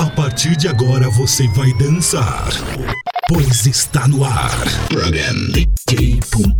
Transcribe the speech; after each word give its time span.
A 0.00 0.06
partir 0.06 0.56
de 0.56 0.66
agora 0.66 1.10
você 1.10 1.46
vai 1.48 1.74
dançar. 1.74 2.48
Pois 3.28 3.66
está 3.66 4.08
no 4.08 4.24
ar. 4.24 4.50
Program 4.88 5.34
DJ 5.52 6.20
Pum. 6.30 6.56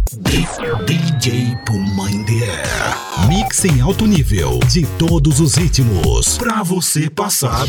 DJ 0.85 1.57
Puma 1.65 2.11
in 2.11 2.23
the 2.25 2.45
air. 2.45 3.29
Mix 3.29 3.65
em 3.65 3.81
alto 3.81 4.07
nível 4.07 4.61
de 4.69 4.85
todos 4.99 5.41
os 5.41 5.55
ritmos. 5.55 6.37
Pra 6.37 6.63
você 6.63 7.09
passar. 7.09 7.67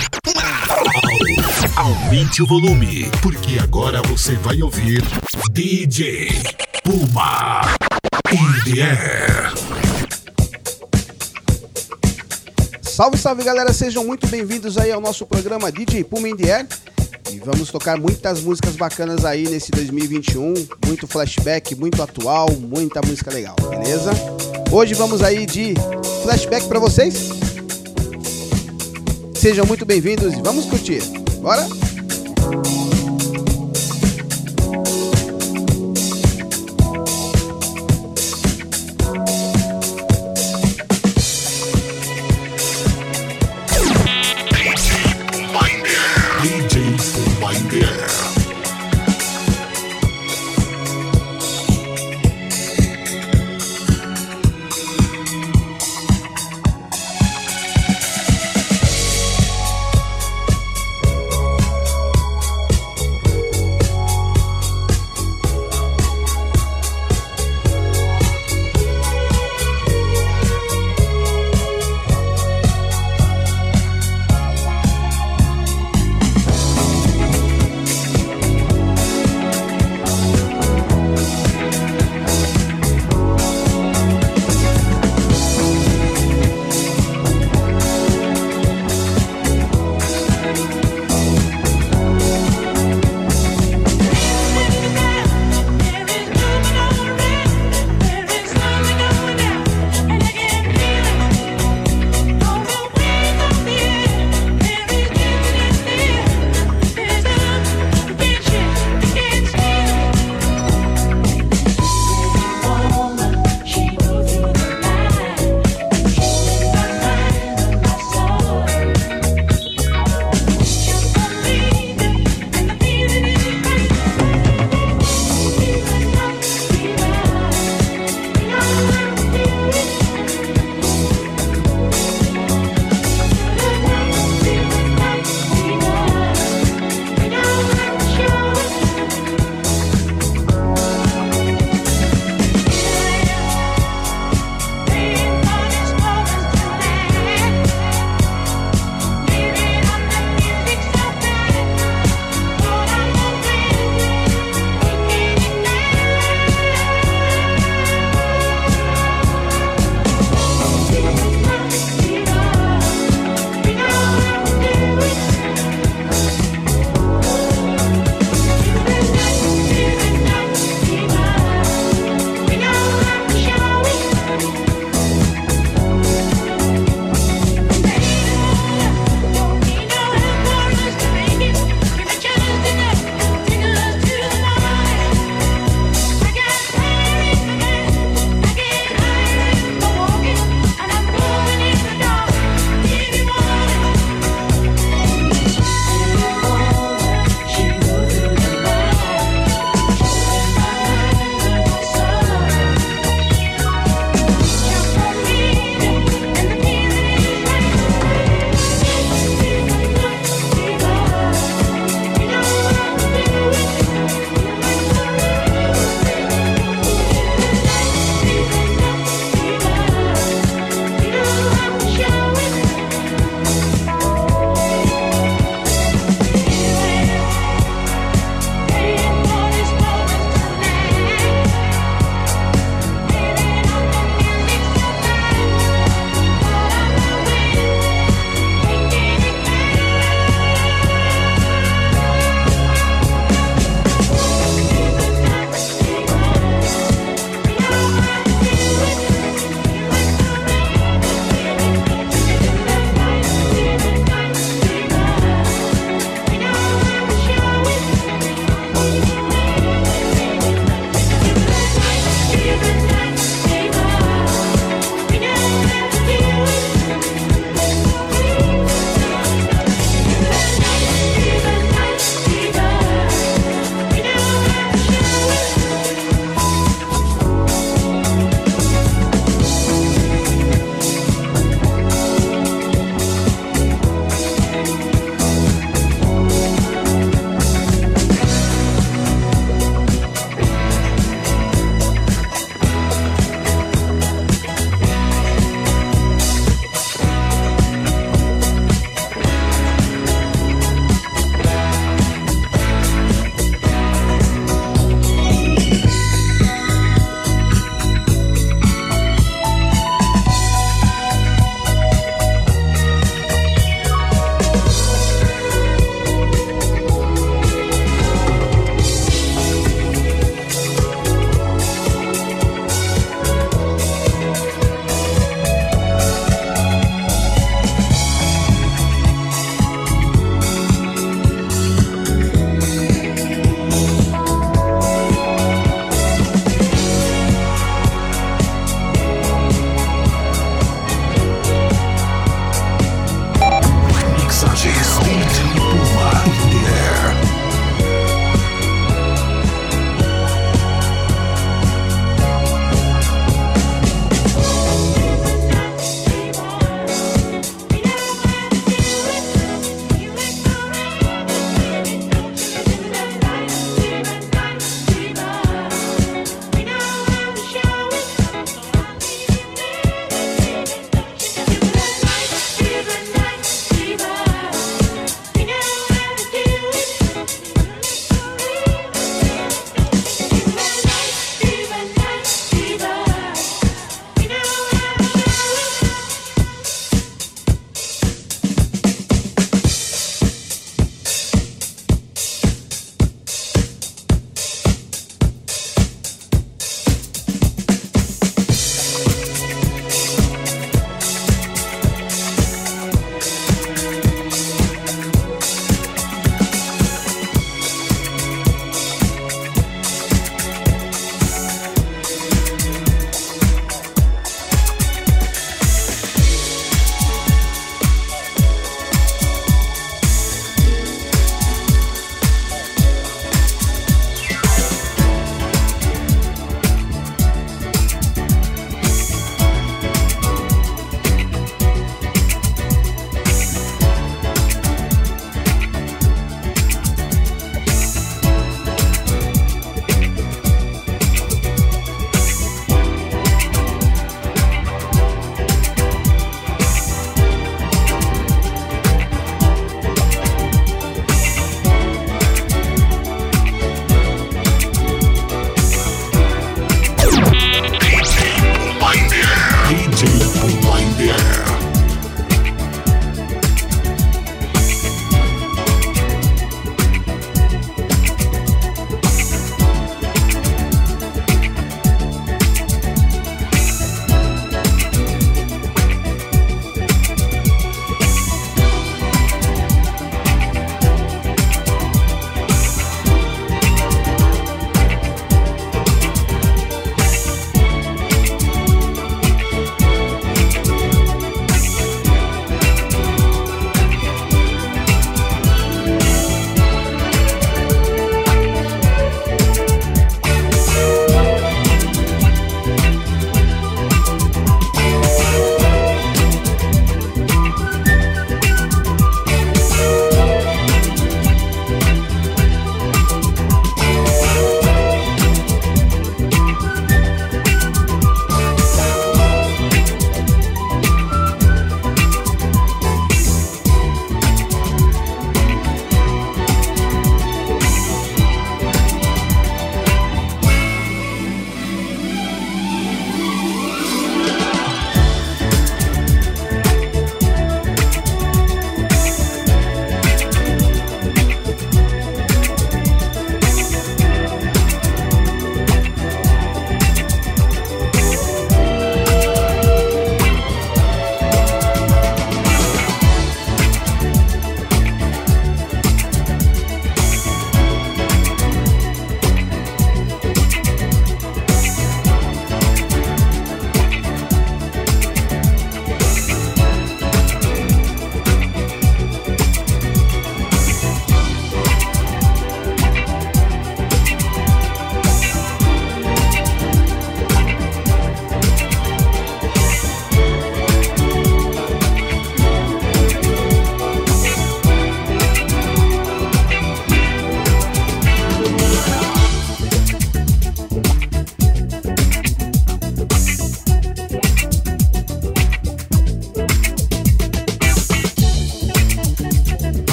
Aumente 1.78 2.44
o 2.44 2.46
volume, 2.46 3.10
porque 3.22 3.58
agora 3.58 4.02
você 4.02 4.36
vai 4.36 4.62
ouvir 4.62 5.02
DJ 5.54 6.34
Puma 6.84 7.62
in 8.30 8.74
the 8.74 8.82
air. 8.82 9.91
Salve, 13.02 13.18
salve 13.18 13.44
galera, 13.44 13.74
sejam 13.74 14.04
muito 14.04 14.28
bem-vindos 14.28 14.78
aí 14.78 14.92
ao 14.92 15.02
nosso 15.02 15.26
programa 15.26 15.72
DJ 15.72 16.04
Puma 16.04 16.30
in 16.30 16.36
the 16.36 16.54
Air. 16.54 16.68
E 17.32 17.40
vamos 17.40 17.72
tocar 17.72 18.00
muitas 18.00 18.42
músicas 18.42 18.76
bacanas 18.76 19.26
aí 19.26 19.50
nesse 19.50 19.72
2021, 19.72 20.54
muito 20.86 21.08
flashback, 21.08 21.74
muito 21.74 22.00
atual, 22.04 22.52
muita 22.52 23.02
música 23.02 23.34
legal, 23.34 23.56
beleza? 23.60 24.12
Hoje 24.72 24.94
vamos 24.94 25.24
aí 25.24 25.48
de 25.48 25.74
flashback 26.22 26.68
para 26.68 26.78
vocês. 26.78 27.30
Sejam 29.34 29.66
muito 29.66 29.84
bem-vindos 29.84 30.36
e 30.36 30.42
vamos 30.44 30.66
curtir. 30.66 31.02
Bora? 31.42 31.68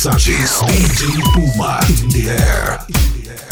mixagens 0.00 0.62
DJ 0.64 1.20
Puma 1.34 1.78
in 1.90 2.08
the 2.08 2.30
air. 2.30 2.78
In 2.88 3.22
the 3.22 3.30
air. 3.32 3.49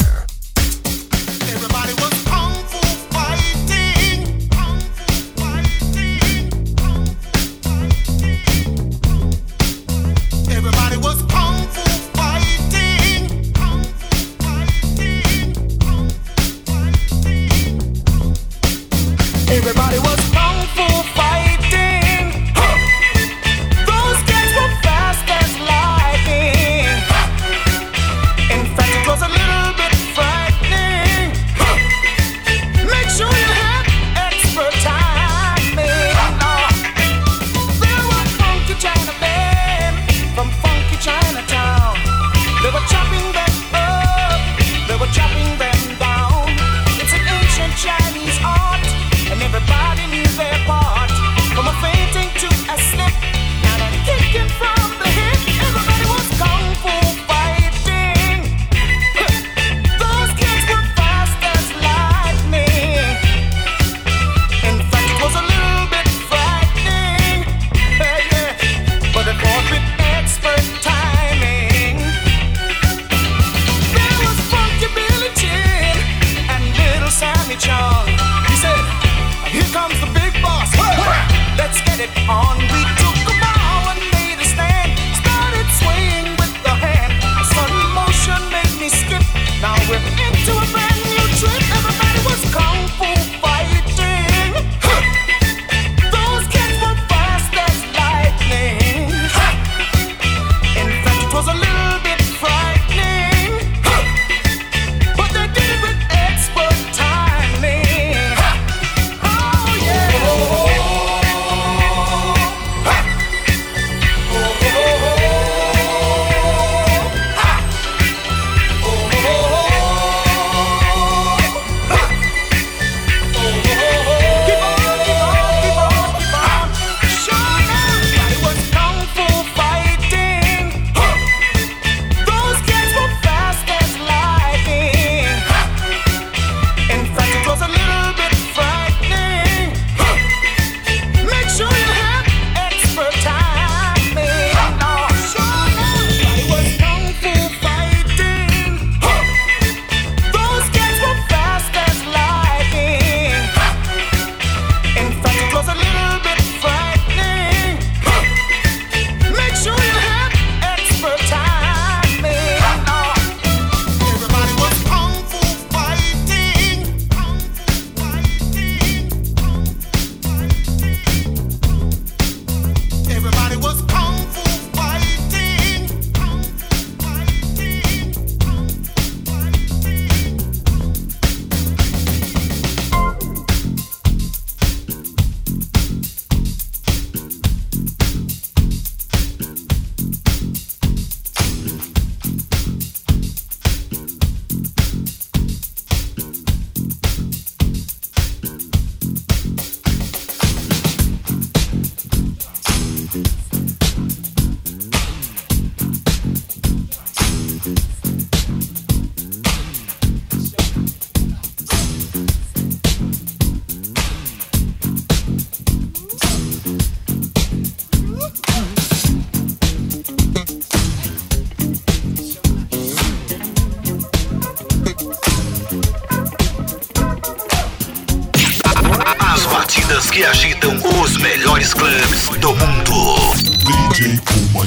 com 230.77 231.01
os 231.01 231.17
melhores 231.17 231.73
clubes 231.73 232.29
do 232.39 232.49
mundo. 232.49 233.33
DJ 233.65 234.19
Kuma 234.19 234.65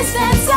satisfied. 0.00 0.51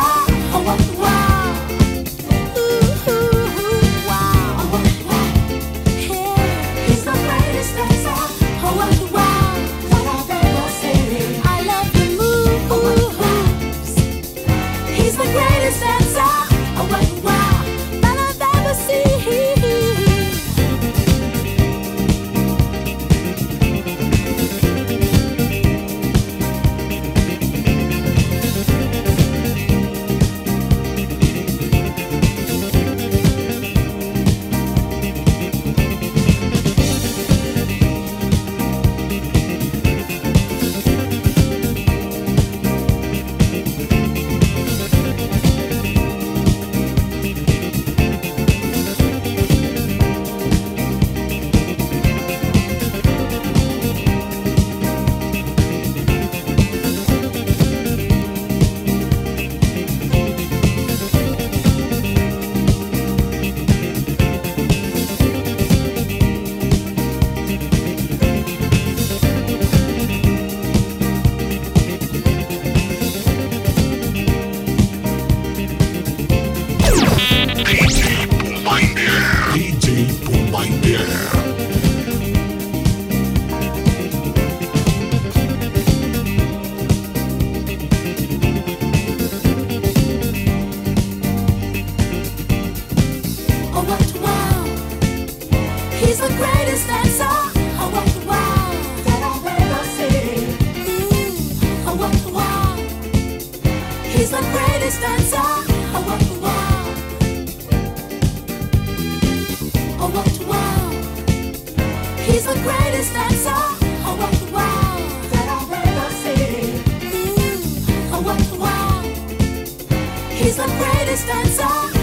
He's 120.46 120.56
the 120.56 120.66
greatest 120.78 121.26
dancer. 121.26 121.95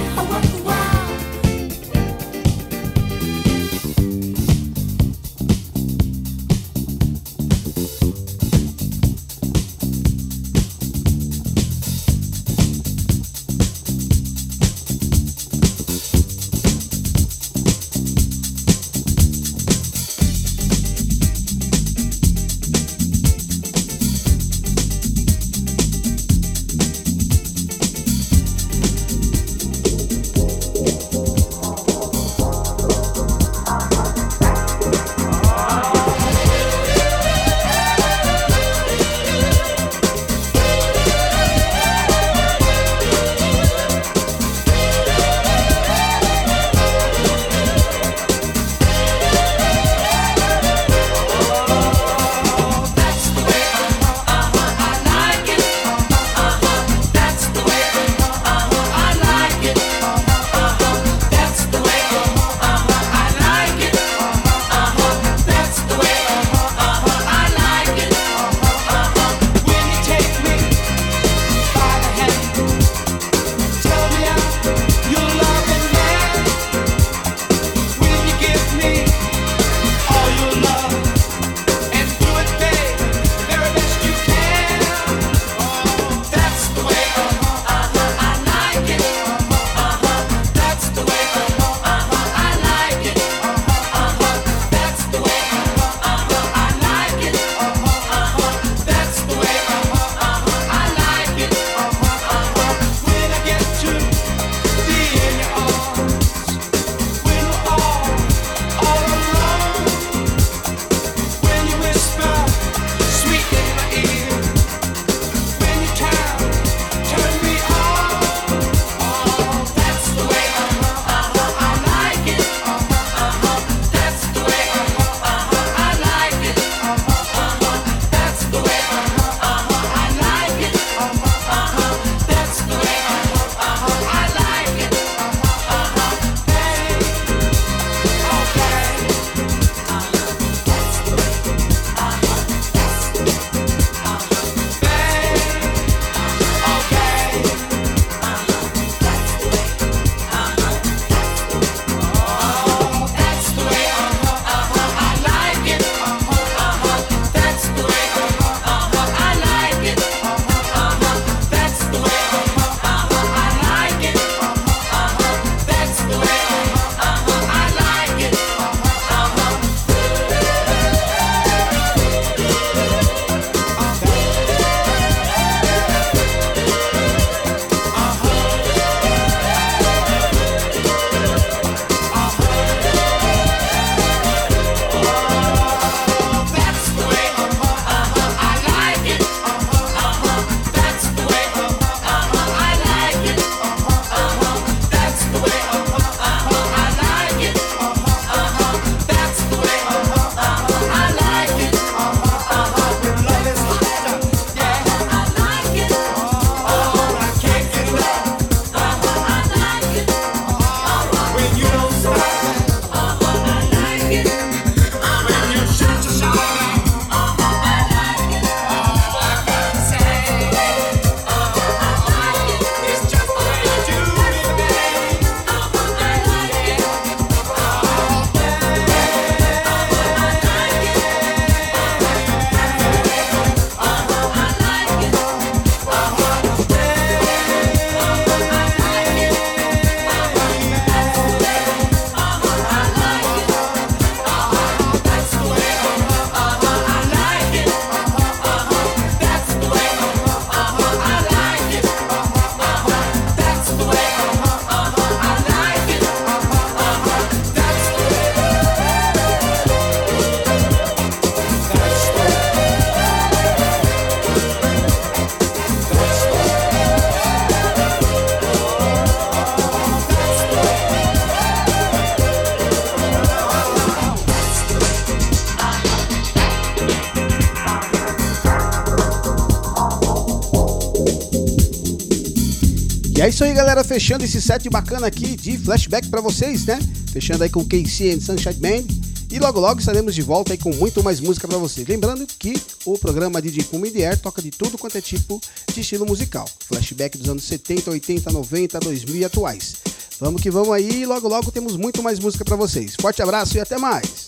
Galera, 283.73 283.83
fechando 283.83 284.23
esse 284.23 284.39
set 284.39 284.69
bacana 284.69 285.07
aqui 285.07 285.35
de 285.35 285.57
flashback 285.57 286.07
para 286.07 286.21
vocês, 286.21 286.65
né? 286.65 286.79
Fechando 287.11 287.43
aí 287.43 287.49
com 287.49 287.65
KC 287.65 288.11
and 288.11 288.21
Sunshine 288.21 288.53
Band. 288.53 288.85
E 289.31 289.39
logo 289.39 289.59
logo 289.59 289.79
estaremos 289.79 290.13
de 290.13 290.21
volta 290.21 290.53
aí 290.53 290.59
com 290.59 290.71
muito 290.75 291.01
mais 291.01 291.19
música 291.19 291.47
para 291.47 291.57
vocês. 291.57 291.87
Lembrando 291.87 292.27
que 292.37 292.53
o 292.85 292.99
programa 292.99 293.41
DJ 293.41 293.63
Puma 293.63 293.87
Air 293.87 294.19
toca 294.19 294.43
de 294.43 294.51
tudo 294.51 294.77
quanto 294.77 294.99
é 294.99 295.01
tipo 295.01 295.41
de 295.73 295.81
estilo 295.81 296.05
musical. 296.05 296.47
Flashback 296.67 297.17
dos 297.17 297.27
anos 297.27 297.43
70, 297.45 297.89
80, 297.89 298.31
90, 298.31 298.79
2000 298.79 299.15
e 299.15 299.25
atuais. 299.25 299.75
Vamos 300.19 300.39
que 300.39 300.51
vamos 300.51 300.71
aí 300.71 301.01
e 301.01 301.05
logo 301.07 301.27
logo 301.27 301.51
temos 301.51 301.75
muito 301.75 302.03
mais 302.03 302.19
música 302.19 302.45
para 302.45 302.55
vocês. 302.55 302.93
Forte 303.01 303.23
abraço 303.23 303.57
e 303.57 303.59
até 303.59 303.79
mais. 303.79 304.27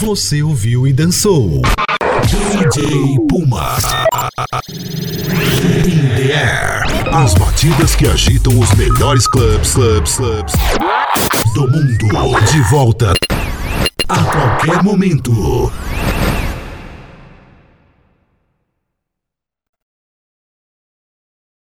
Você 0.00 0.42
ouviu 0.42 0.86
e 0.86 0.92
dançou. 0.92 1.60
DJ 2.26 3.18
Puma. 3.28 3.76
In 4.74 6.14
the 6.16 6.32
air. 6.32 6.82
As 7.12 7.34
batidas 7.34 7.94
que 7.94 8.06
agitam 8.06 8.58
os 8.58 8.72
melhores 8.74 9.26
clubs, 9.28 9.74
clubs, 9.74 10.16
clubs 10.16 10.52
do 11.54 11.68
mundo. 11.70 12.08
De 12.50 12.60
volta 12.70 13.12
a 14.08 14.18
qualquer 14.24 14.82
momento. 14.82 15.72